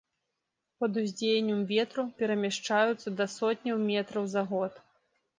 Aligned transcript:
Пад 0.83 0.95
уздзеяннем 1.01 1.59
ветру 1.71 2.05
перамяшчаюцца 2.21 3.13
да 3.19 3.27
сотняў 3.33 3.77
метраў 3.91 4.25
за 4.33 4.43
год. 4.55 4.73